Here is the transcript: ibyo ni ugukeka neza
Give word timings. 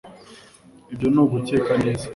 ibyo 0.93 1.07
ni 1.13 1.19
ugukeka 1.23 1.73
neza 1.83 2.05